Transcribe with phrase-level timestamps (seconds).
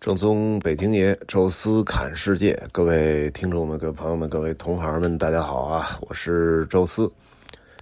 [0.00, 5.98] 正宗北京爷，宙斯侃世界，各位听众们、各位朋友们、各位同行们，大家好啊！
[6.02, 7.10] 我是宙斯。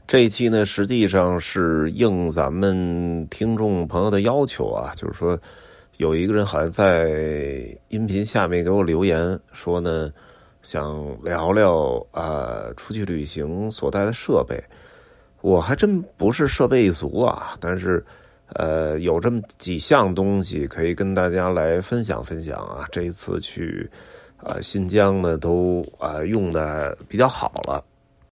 [0.06, 5.38] 这一期呢，实际上是应咱们听众朋友的要求啊，就是说
[5.98, 10.10] 有一个人好像在音频下面给我留言说呢，
[10.62, 14.58] 想聊聊啊出去旅行所带的设备。
[15.42, 18.02] 我还真不是设备一族啊，但是。
[18.55, 22.87] 呃，有这么几项东西可以跟大家来分享分享啊。
[22.92, 23.89] 这一次去
[24.37, 27.84] 啊新疆呢，都啊用的比较好了。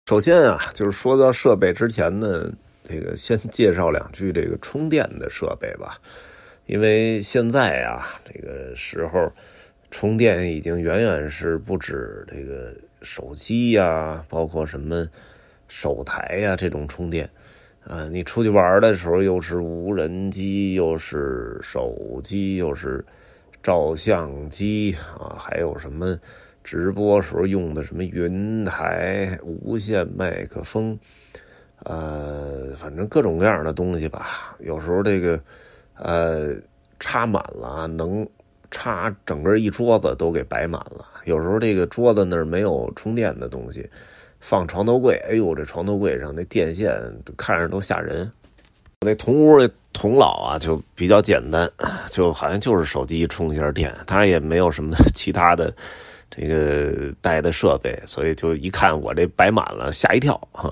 [0.07, 2.49] 首先啊，就是说到设备之前呢，
[2.87, 5.99] 这个先介绍两句这个充电的设备吧。
[6.67, 9.31] 因为现在啊，这个时候
[9.91, 15.07] 充电已经远远是不止这个手机呀，包括什么
[15.67, 17.29] 手台呀这种充电。
[17.87, 23.05] 呃，你出去玩的时候，又是无人机，又是手机，又是
[23.61, 26.19] 照相机啊，还有什么
[26.63, 30.97] 直播时候用的什么云台、无线麦克风，
[31.83, 34.57] 呃，反正各种各样的东西吧。
[34.59, 35.39] 有时候这个
[35.95, 36.55] 呃
[36.99, 38.27] 插满了，能
[38.71, 41.05] 插整个一桌子都给摆满了。
[41.25, 43.87] 有时候这个桌子那儿没有充电的东西。
[44.47, 46.93] 放床头柜，哎呦，这床头柜上那电线
[47.35, 48.31] 看着都吓人。
[49.01, 51.67] 我那同屋的童老啊，就比较简单，
[52.09, 55.73] 就好像就是手机充一下电，他也没有什么 其他的
[56.29, 60.71] 这个带的设备，所以就一看我这摆满了，吓一跳哈。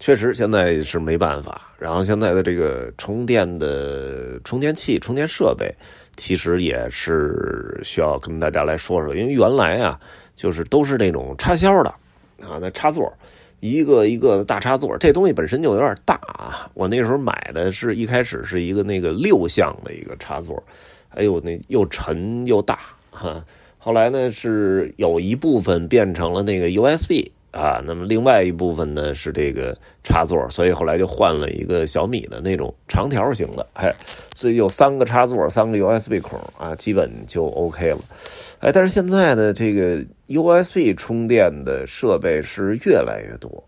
[0.00, 1.70] 确实现在是没办法。
[1.78, 5.70] 然后现在的这个充电的充电器、充电设备，
[6.16, 10.00] 其实也是需要跟大家来说说，因为原来啊，
[10.34, 11.94] 就是都是那种插销的。
[12.40, 13.12] 啊，那插座，
[13.60, 16.70] 一个一个的大插座，这东西本身就有点大啊。
[16.74, 20.62] 我那时候买的是一开始是一个那个六项的一个插座，
[21.10, 22.78] 哎呦，那又沉又大
[23.10, 23.44] 哈。
[23.78, 27.30] 后来呢，是有一部分变成了那个 USB。
[27.56, 33.90] 啊，那么另外一部分呢是这个插座，所以后来就换了一个小米的那种长条型的，哎，
[34.34, 37.98] 所以有三个插座，三个 USB 孔啊，基本就 OK 了，
[38.60, 43.64] 哎，但是现在呢，这个 USB 充电的设备是越来越多，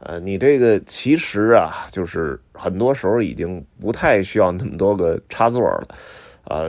[0.00, 5.88] 呃，你这个其实啊，就是很多时候已经不太需要那么多个插座了，
[6.42, 6.66] 啊，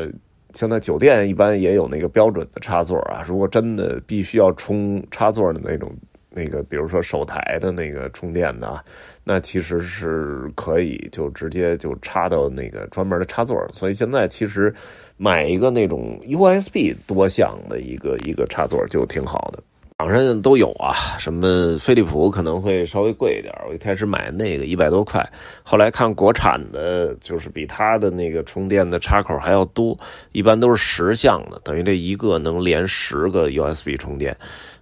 [0.53, 5.91] 现在酒店一般也有那个标准的插座啊，如果真的必须要充插座的那种。
[6.29, 8.83] 那个，比如说手台的那个充电的，
[9.23, 13.57] 那其实是可以就直接就插到那个专门的插座。
[13.73, 14.73] 所以现在其实
[15.17, 19.63] 买一个那种 USB 多项的一个一个插座就挺好的。
[19.99, 23.53] 网上都有啊，什么飞利浦可能会稍微贵一点。
[23.67, 25.21] 我一开始买那个一百多块，
[25.61, 29.99] 后来看国产的，就是比它的那个充电的插口还要多，
[30.31, 34.33] 一般都是十项的，等于这一个能连十个 USB 充电。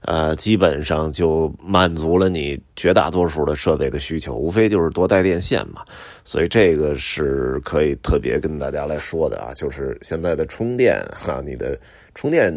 [0.01, 5.81] 呃，基本上就满足了你绝大多数的设备的需求，无非就是多带电线嘛。
[6.23, 11.75] 所以这个是可以特别跟大家来说的啊，就是现在的充电哈，你的
[12.13, 12.53] 充电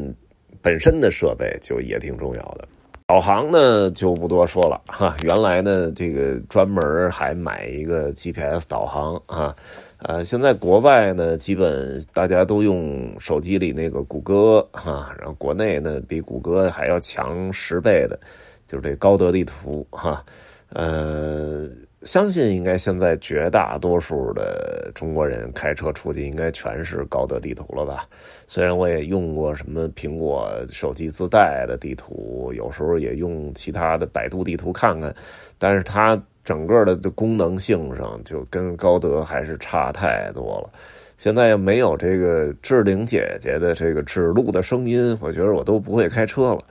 [0.63, 2.67] 本身的设备就也挺重要的。
[3.07, 9.55] 导航呢就不多说了哈， 原来呢这个专门还买一个 GPS 导航啊。
[10.03, 18.19] 呃，现在国外呢，基本大家都用手机里那个谷歌哈，然后国内呢比谷歌还要强十倍的，
[18.67, 20.25] 就是这高德地图哈。
[20.73, 21.69] 呃，
[22.03, 28.07] 相信应该现在绝大多数的中国人开车出去应该全是高德地图了吧？
[28.47, 35.15] 虽然我也用过什么苹果手机自带的地图，有时候也用其他的百度地图看看，
[35.59, 36.21] 但是它。
[36.43, 40.71] 整个的这功能性上就跟高德还是差太多了。
[41.19, 46.63] 现在没有这个志玲姐姐的这个指路的声音，我觉得我都不会开车了。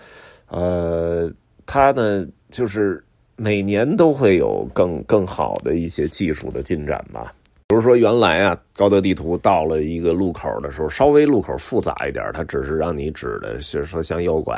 [0.47, 1.31] 呃，
[1.68, 3.01] 它呢就是
[3.41, 7.31] 每年都会有更更好的一些技术的进展吧。
[7.69, 14.57] 比如说，原来啊，高德地图到了一个路口的时候，稍微路口复杂一点，它只是让你指的是说向右拐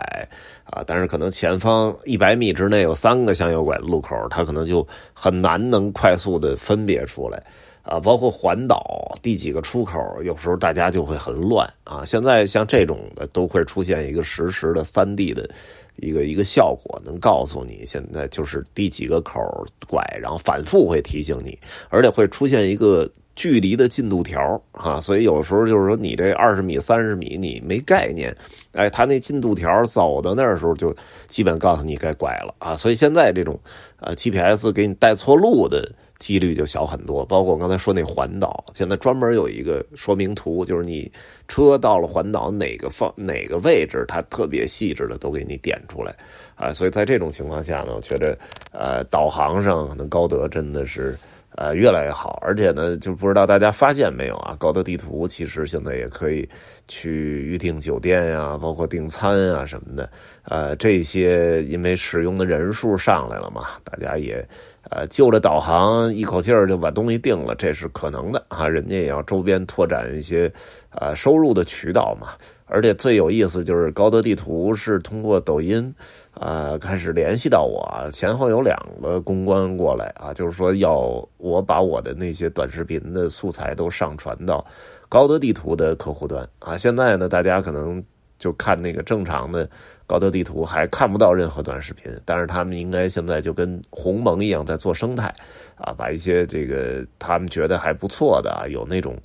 [0.64, 7.44] 啊，但是可能前方一百米之内有三个向右拐的路口，它可能就很难能快速的分别出来
[7.84, 8.00] 啊。
[8.00, 12.04] 包括环岛第几个出口，有时候大家就会很乱啊。
[12.06, 15.50] 现在像这种的都会出现一个实时的三 D 的。
[15.98, 19.40] 一个一个效果能告诉你现在就是第几个口
[19.88, 21.56] 拐，然后反复会提醒你，
[21.90, 28.36] 而且会出现一个距离的进度条啊，所以有时候就是说你这二十米、三十米你没概念，
[28.72, 30.96] 哎，他那进度条走到那儿时候就
[31.28, 33.60] 基本告诉你该拐了啊，所以现在这种
[34.00, 35.88] 呃 GPS 给你带错路的
[36.22, 37.26] 几率就小很多。
[37.26, 41.12] 包括我刚才说那环岛，现在专门有一个说明图，就是你
[41.48, 46.16] 车到了环岛哪个方哪个位置，它特别细致的都给你点出来
[46.56, 46.72] 啊。
[46.72, 48.38] 所以在这种情况下呢，我觉得
[48.72, 51.18] 呃，导航上可能高德真的是。
[51.58, 54.56] 呃，越来越好，而且呢，就不知道大家发现没有啊？
[54.58, 56.48] 高德地图其实现在也可以
[56.92, 60.10] 去预订酒店呀，包括订餐啊什么的。
[60.44, 64.46] 呃，这些因为使用的人数上来了嘛，大家也
[64.90, 68.68] 呃就着导航一口气儿就把东西订了，这是可能的啊。
[68.68, 70.52] 人家也要周边拓展一些
[70.90, 72.34] 呃收入的渠道嘛。
[72.74, 75.96] 而且最有意思就是高德地图是通过抖音。
[76.34, 80.96] 啊，开始联系到我，前后有两个公关过来啊，就是说要
[81.38, 84.66] 我把我的那些短视频的素材都上传到
[85.12, 86.78] 高德地图的客户端啊。
[86.78, 88.02] 现在呢，大家可能
[88.40, 89.70] 就看那个正常的
[90.08, 95.28] 高德地图还看不到任何短视频，但是他们应该现在就跟鸿蒙一样在做生态
[95.76, 99.18] 啊，把一些这个他们觉得还不错的，有那种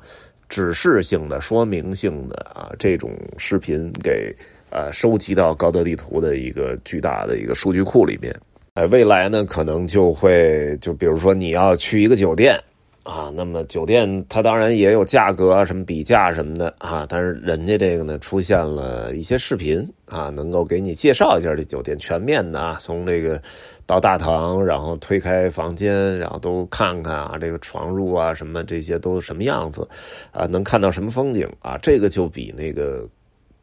[0.49, 4.35] 指示性的、说明性的啊这种视频给。
[4.69, 8.35] 呃，收集到高德地图的一个巨大的一个数据库里面，
[8.75, 12.61] 哎，未来呢，可能就会就比如说你要去一个酒店
[13.07, 23.41] 啊，那么酒店它当然也有价格啊，什么比价什么的啊，但是人家这个呢，出现了一些视频啊，能够给你介绍一下这酒店全面的啊，从这个
[23.87, 29.89] 到大堂，然后推开房间，然后都看看啊，这个床褥啊什么这些都什么样子
[30.33, 33.09] 啊，能看到什么风景啊，这个就比那个。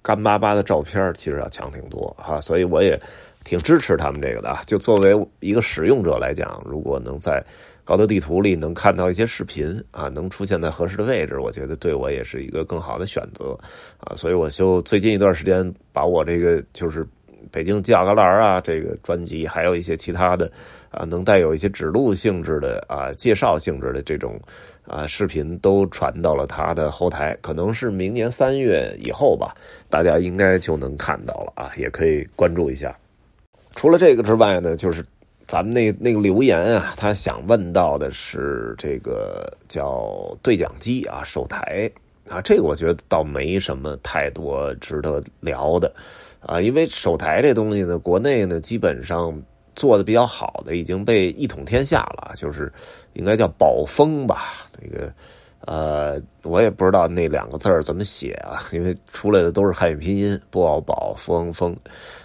[0.05, 2.99] 干巴巴的照片其实要强挺多哈，所以我也
[3.43, 4.57] 挺支持他们这个的。
[4.65, 7.43] 就作为一个使用者来讲，如果能在
[7.83, 13.57] 高德地图里能看到一些视频啊，能出现在合适的位置，我觉得对我也是一个更好的选择
[13.99, 14.15] 啊。
[14.15, 17.05] 所以我就最近一段时间把我这个就是
[17.51, 20.49] 北京犄角旮旯啊这个专辑，还有一些其他的
[20.89, 24.39] 啊能带有一些指路性质的啊介绍性质的这种。
[24.85, 29.55] 啊，视频都传到了他的后台，可能是明年三月以后吧，
[29.89, 32.93] 大家应该就能看到了啊，也可以关注一下。
[33.75, 35.03] 除了这个之外呢，就是
[35.47, 41.91] 咱们那那个留言啊，他想问到的是这个叫对讲机啊，手台
[42.29, 45.93] 啊，这个我觉得倒没什么太多值得聊的
[46.41, 49.33] 啊，因为手台这东西呢，国内呢基本上。
[49.75, 52.71] 做的比较好的已经被一统天下了，就是
[53.13, 54.69] 应该叫宝丰吧？
[54.79, 55.11] 这个
[55.65, 61.75] 呃，我也不知道那两个字怎么写啊， 因为出来的都是汉语拼音，宝宝风风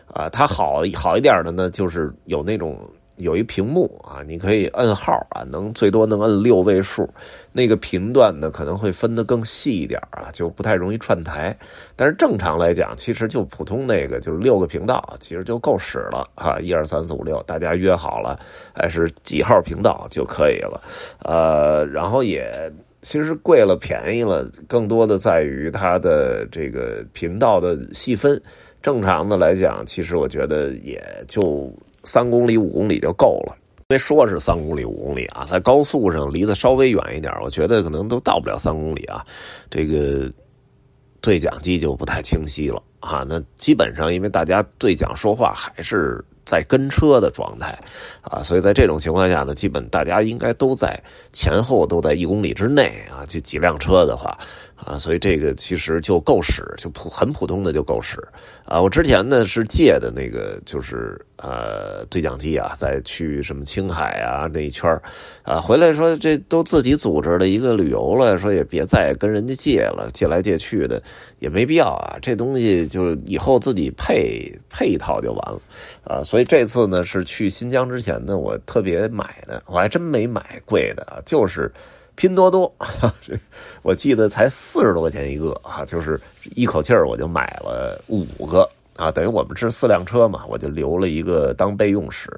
[0.07, 0.29] 啊。
[0.29, 2.79] 它好好一点的呢，就是有那种。
[3.19, 7.13] 有一屏幕啊，你可以摁号啊，能最多能摁六位数，
[7.51, 11.53] 那个频段呢可能会分得更细一点啊，就不太容易串台。
[11.97, 18.39] 但是正常来讲，其实就普通那个就是六个频道，其实就够使了啊，一二三四五六，大家约好了，
[18.73, 20.81] 还是几号频道就可以了。
[21.25, 22.73] 呃，然后也
[23.03, 28.41] 其实贵了便宜了，更多的在于它的这个频道的细分。
[28.81, 31.73] 正常的来讲，其实我觉得也就。
[32.05, 33.57] 三公里五公里就够了，
[33.89, 39.23] 因为说是三公里五公里啊，在高速上离得稍微远一点，我觉得可能都到不了三公里啊。
[39.69, 40.31] 这个
[41.21, 43.27] 对讲机就不太清晰了啊。
[43.29, 47.79] 那基本上因为大家对讲说话还是在跟车的状态
[48.23, 50.99] 啊，所以在这种情况下呢，基本大家应该都在
[51.31, 53.23] 前后都在一公里之内啊。
[53.29, 54.37] 这几辆车的话。
[54.87, 58.17] 啊，所以这个其实就够使，就普很普通的就够使
[58.65, 58.81] 啊。
[58.81, 64.89] 我之前呢是借的那个，就是呃对讲机啊，在去什么青海啊那一圈
[65.43, 71.03] 啊，回来说这都自己组织了一个旅游了，说也别再跟人家借了，借来借去的
[71.41, 72.17] 也没必要啊。
[72.23, 75.61] 这东西就以后自己配配一套就完了
[76.05, 76.23] 啊。
[76.23, 81.69] 所以所以这次呢是去新疆之前呢，我特别买的，我还真没买贵的啊，就是。
[82.15, 82.73] 拼多多，
[83.83, 86.21] 我记得才四十多块钱一个啊，就是
[86.55, 92.29] 一口气儿我就买了五个啊，等于我们是四辆车嘛，我就留了一个当备用使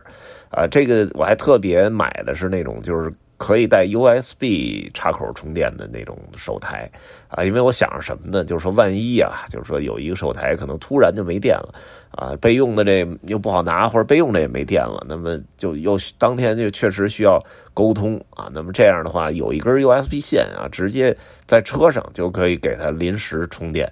[0.51, 0.67] 啊。
[0.67, 6.87] 这个我还特别买的是那种就是可以带 USB 插口充电的那种手台
[7.29, 8.45] 啊，因为我想着什么呢？
[8.45, 11.75] 就是说万一啊，就是说有一个手台可能突然就没电了。
[12.11, 17.43] 啊，备用的这又不好拿，或者备用的也没电了，那么就又当天就确实需要
[17.73, 18.51] 沟通啊。
[18.53, 21.17] 那么这样的话，有一根 USB 线啊，直接
[21.47, 23.91] 在车上就可以给它临时充电。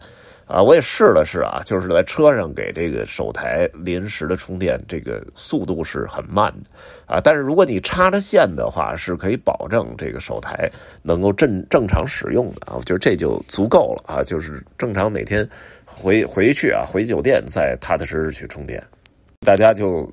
[0.48, 6.70] 啊，我也试了试啊，就是在车上给这个手台临时的充电，这个速度是很慢的
[7.06, 7.20] 啊。
[7.22, 10.70] 但是如果你插着线的话，是可以保证这个手台
[11.02, 12.74] 能够正正常使用的啊。
[12.78, 15.46] 我觉得这就足够了啊，就是正常每天
[15.84, 18.82] 回回去啊，回酒店再踏踏实实去充电。
[19.40, 20.10] 大家就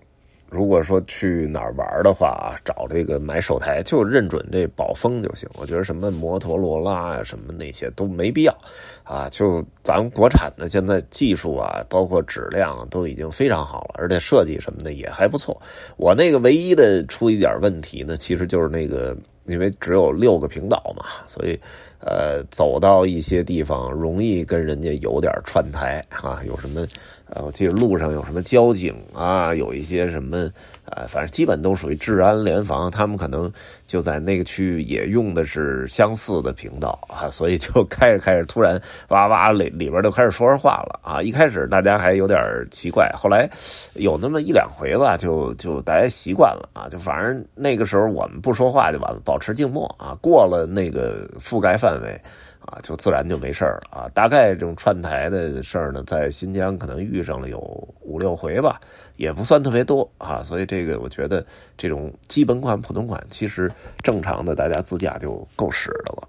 [0.55, 5.50] 如果说去哪儿玩的话啊，找这个买手台就认准这宝丰就行。
[5.55, 8.57] 我觉得什么摩托罗拉呀，什么那些都没必要
[9.03, 9.27] 啊。
[9.29, 15.62] 就咱们国产的现在技术啊，包括质量都已经非常好了，而且设计什么的也还不错。
[15.97, 19.13] 我那个唯一的出一点问题呢，其实就是那个。
[19.46, 21.60] 因为只有六个频道嘛，所以，
[22.00, 26.86] 呃，走到一些地方容易跟人家有点串台啊，有什么？
[27.28, 30.50] 呃，我记得路上有什么交警啊，有一些什么，
[30.86, 33.51] 呃，反正基本都属于治安联防，他们可能
[33.88, 41.22] 就在那个区域也用的是相似的频道啊，所以就 开着开着，突然哇哇里里边就开始说上话了啊！
[41.22, 42.39] 一开始大家还有点
[42.70, 43.50] 奇怪，后来
[43.94, 52.22] 有那么一两回吧，就就大家习惯了啊，就反正那个时候我们不说话就完了，保持静默啊，过了那个覆盖范围。
[52.65, 54.10] 啊，就自然就没事了啊。
[54.13, 57.60] 大概这种串台的事儿呢，在新疆可能遇上了有
[58.01, 58.79] 五六回吧，
[59.15, 60.41] 也不算特别多啊。
[60.43, 61.45] 所以这个我觉得，
[61.77, 63.72] 这种基本款、普通款，其实
[64.03, 66.27] 正常的大家自驾就够使的了。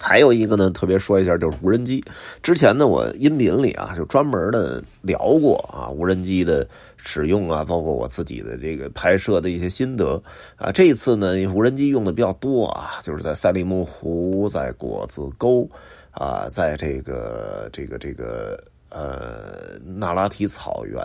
[0.00, 2.02] 还有一个呢，特别说一下，就是无人机。
[2.42, 6.66] 之前呢，我音频里啊，就专门的聊过啊，无人机的
[6.96, 10.20] 使用啊，包括我自己的这个拍摄的一些心得
[10.56, 10.72] 啊。
[10.72, 15.68] 这一次呢，无人机用的比较多啊，就是在赛里木湖、在果子沟
[16.12, 20.98] 啊，在这个这个这个呃那拉提草原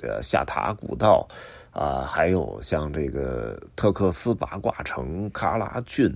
[0.00, 1.28] 呃下塔古道
[1.72, 6.10] 啊，还有像这个特克斯八卦城喀拉峻。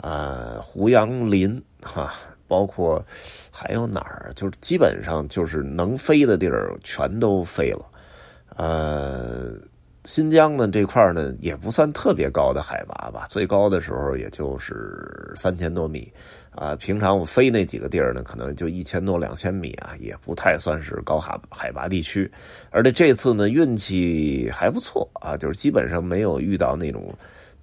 [0.00, 2.14] 啊，胡杨林哈，
[2.46, 3.04] 包括
[3.50, 7.84] 还有哪儿，就是基本上就是能飞的地儿全都飞了。
[8.56, 9.52] 呃，
[10.04, 16.10] 新疆呢这块呢也不算特别高的海拔吧，最高的时候也就是三千多米。
[16.52, 22.28] 啊，平常我飞那几个地儿呢，可能就一千多、两千米啊，也不太算是高海海拔地区。
[22.70, 27.12] 而且这次呢运气还不错啊，就是基本上没有遇到那种。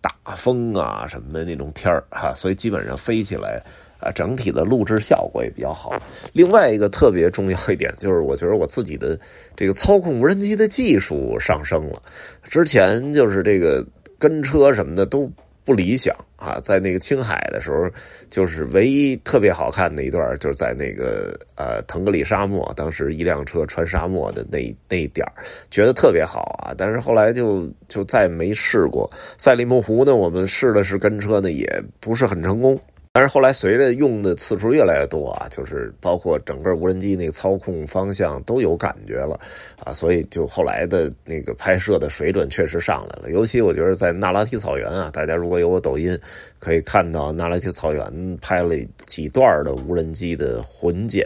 [0.06, 3.60] 大风啊什么的那种天儿哈，所以基本上飞起来
[4.00, 5.92] 啊，整体的录制效果也比较好。
[6.32, 9.20] 另外一个特别重要一点就是，我觉得我自己的
[9.56, 12.02] 这个操控无人机的技术上升了。
[12.44, 13.84] 之前就是这个
[14.20, 15.32] 跟车什么的都。
[15.66, 17.90] 不理想啊，在那个青海的时候，
[18.30, 25.26] 就是唯一特别好看的一段，就是在那个呃腾格里沙漠，当时一辆车穿沙漠的那那一点
[25.72, 26.74] 觉得特别好啊。
[26.78, 29.10] 但是后来就就再没试过。
[29.38, 31.68] 赛里木湖呢，我们试了试跟车呢，也
[32.00, 32.80] 不是很成功。
[33.16, 39.40] 但是后来随着用的次数越来越多啊，就是包括整个无人机那个操控方向都有感觉了
[39.86, 43.32] 啊，所以就后来的那个拍摄的水准确实上来了。
[43.32, 46.20] 尤其我觉得在那拉提草原啊，大家如果有我抖音，
[46.60, 51.26] 可以看到那拉提草原拍了几段的无人机的混剪。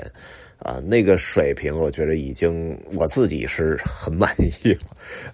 [0.59, 4.79] 啊，那个水平我觉得已经我自己是很满意了，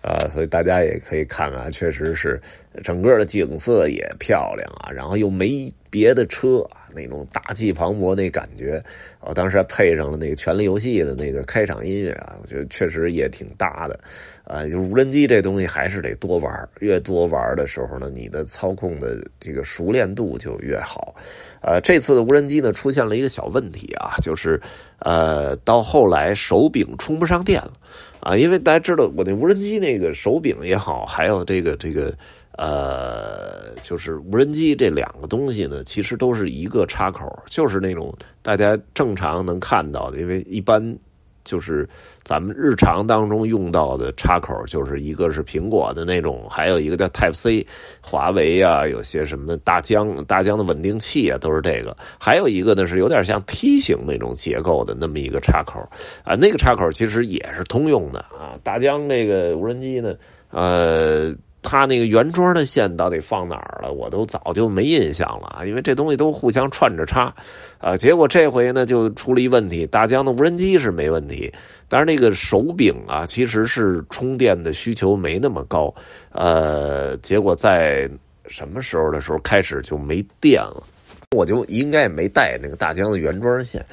[0.02, 2.40] 啊，所以大家也可以看看，确实是
[2.84, 8.82] 整个的景色也漂亮啊，然后又没别的车啊，那种大气磅礴那感觉，
[9.20, 14.00] 我当时还配上了那个《权力游戏》的那个开场音乐啊，我觉得确实也挺搭的。
[14.46, 21.16] 啊，就是无人机这东西还是得多玩越多玩的时候呢，你的操控的这个熟练度就越好。
[21.62, 24.62] 呃，这次的无人机呢出现了一个小问题啊，就是
[25.00, 27.74] 呃，到后来手柄充不上电了
[28.20, 32.14] 啊，因为大家知道我那无人机那个手柄也好，还有这个这个
[32.58, 40.98] 呃，就是无人机这两个东西呢，其实都是一个插口，就是那种大家正常能看到的，因为一般。
[41.48, 41.88] 就是
[42.24, 47.64] 咱们日常当中用到的插口，就是一个是苹果的那种，还有一个叫 Type C，
[48.02, 51.96] 华为啊，有些什么大疆、大疆的稳定器啊，都是这个。
[52.20, 55.88] 还有一个呢是有点像梯形那种结构的那么一个插口
[56.24, 58.58] 啊，那个插口其实也是通用的啊。
[58.64, 60.16] 大疆这个无人机呢，
[60.50, 61.32] 呃。
[61.66, 63.92] 它那个原装的线到底放哪儿了？
[63.92, 65.66] 我都早就没印象了啊！
[65.66, 67.34] 因为这东西都互相串着插，
[67.80, 69.86] 啊，结果这回呢就出了一问题。
[69.88, 71.52] 大疆的无人机是没问题，
[71.90, 75.92] 但是那个手柄啊，其实是充电的需求没那么高，
[76.32, 78.08] 呃，结果在
[78.48, 80.84] 什么时候的时候开始就没电了。
[81.36, 83.84] 我就应该也没带那个大疆的原装线，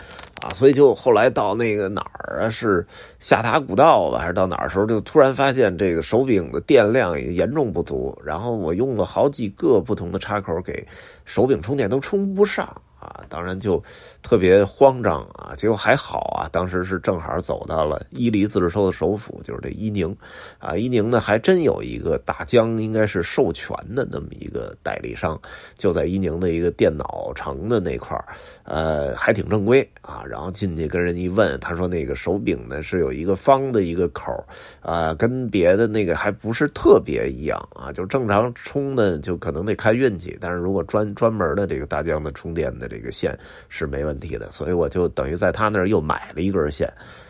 [0.43, 2.85] 啊，所以就后来到那个哪儿啊，是
[3.21, 10.85] 下塔古道吧，还是到哪儿时候，就突然发现这个手柄的电量也严重不足，然后我用了好几个不同的插口给
[11.25, 12.69] 手柄充电都充不上
[13.03, 13.83] 啊，当然就
[14.23, 15.53] 特别慌张啊。
[15.57, 20.17] 结果还好啊，当时是正好走到了伊犁自治州的首府，就是这伊宁
[20.59, 20.77] 啊。
[20.77, 25.41] 伊宁呢还真有一个大疆应该是授权的那么一个代理商，
[25.77, 28.17] 就在伊宁的一个电脑城的那块
[28.65, 30.23] 呃，还挺正规啊。
[30.29, 34.33] 然后进去跟人一问，他说那个手柄呢是有一个方的一个口
[34.81, 43.35] 啊，跟别的那个还不是特别一样啊，就正常充的就可能得看运气，但是如果专专门的这个大疆的充电的这个线
[43.69, 46.87] 是没问题的，所以我就等于在他那儿又买了一根线，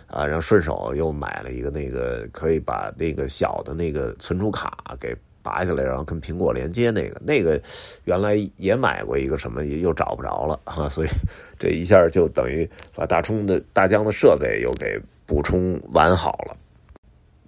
[0.09, 7.61] 啊，然后顺手又买了一个那个可以把那个小的那个存储卡给拔下来，然后跟苹果连接那个，那个
[8.04, 11.09] 原来也买过一个什么，又找不着了啊，所以
[11.59, 16.57] 这一下就等于把大充的大疆的设备又给补充完好了。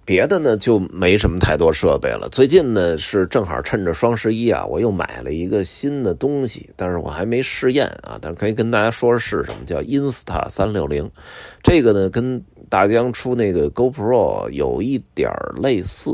[0.05, 2.29] 别的呢就没什么太多设备了。
[2.29, 8.19] 最近呢是正好趁着双十一啊，我又买了一个新的东西，但是我还没试验啊。
[8.21, 11.09] 但是可以跟大家说是什么，叫 Insta 三六零。
[11.63, 16.11] 这个呢跟大疆出那个 GoPro 有一点类似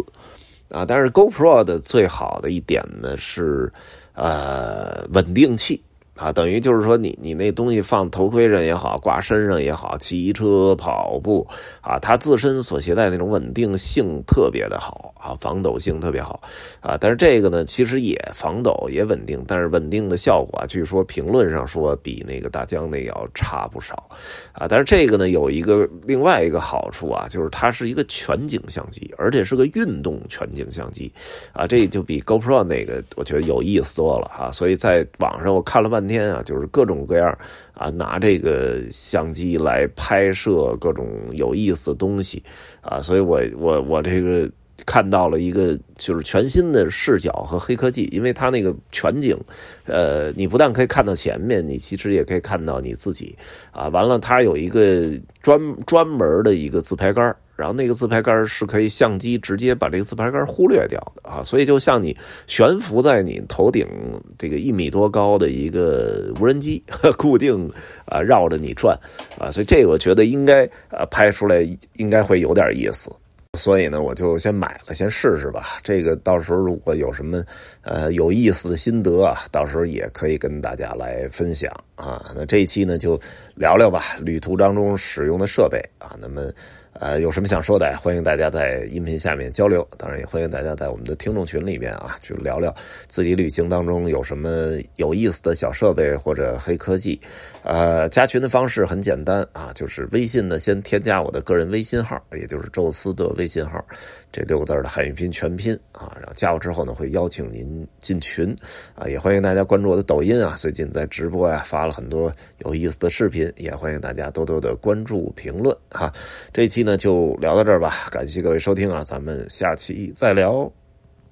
[0.70, 3.72] 啊，但是 GoPro 的最好的一点呢是
[4.14, 5.84] 呃稳定器。
[6.16, 11.48] 啊，等于就是说，你你那东西放头盔上也好，挂身上也好，骑车、跑步
[11.82, 15.11] 啊，它自身所携带那种稳定性特别的好。
[15.22, 16.42] 啊，防抖性特别好
[16.82, 16.98] 啊。
[17.00, 24.10] 但是这个呢，其实也防抖也稳定，但是稳定的效果啊，据说评论上说比那个大疆那要差不少
[24.52, 24.68] 啊。
[24.68, 31.10] 但是这个呢，有一个另外一个好处啊，就是它是一个全景相机，而且是个运动全景相机
[31.52, 34.52] 啊，这就比 GoPro 那个我觉得有意思多了啊。
[34.52, 36.02] 所以在网上我看了半。
[36.12, 37.38] 天啊，就是各种各样
[37.74, 42.44] 啊，拿这个相机来拍摄各种有意思的东西
[42.82, 44.50] 啊，所以我我我这个
[44.86, 49.38] 看到了一个就是全新的视角和黑科技，因为它那个全景，
[49.86, 53.36] 呃，你不但可以看到前面，你其实也可以看到你自己
[53.72, 53.88] 啊。
[53.90, 55.12] 完了，它有一个
[55.42, 63.88] 专专门的一个自拍杆然后那个自拍杆是可以相机直接把这个自拍杆忽略掉的啊，所以就像你悬浮在你头顶
[64.36, 66.82] 这个一米多高的一个无人机
[67.20, 67.70] 固定
[68.06, 68.98] 啊绕着你转
[69.38, 71.62] 啊，所以这个我觉得应该啊拍出来
[71.98, 73.12] 应该会有点意思，
[73.58, 75.78] 所以呢我就先买了先试试吧。
[75.84, 77.44] 这个到时候如果有什么
[77.82, 82.32] 呃有意思的心得，到时候也可以跟大家来分享啊。
[82.36, 83.20] 那这一期呢就
[83.56, 86.52] 聊聊吧，旅途当中使用的设备啊，那么。
[86.94, 89.88] 呃，有什么想说的，欢迎大家在音频下面交流。
[89.98, 92.74] 当然，也欢迎大家在我们的听众群里面啊，去聊聊
[93.08, 97.20] 自己旅行当中有什么有意思的小设备或者黑科技。
[97.64, 103.84] 呃，加群的方式很简单啊，就是微信呢，先添加我的个人微信号，也就是宙斯的微信号，
[104.32, 106.12] 这六个字的汉语拼全拼啊。
[106.18, 108.56] 然后加我之后呢，会邀请您进群
[108.96, 109.08] 啊。
[109.08, 116.14] 也欢迎大家关注我的抖音啊，最近在直播呀，发了很多有意思的视频，也欢迎大家多多的关注评论哈。
[116.52, 116.92] 这期呢。
[116.92, 120.70] 那就聊到这儿吧，感谢各位收听啊，咱们下期再聊。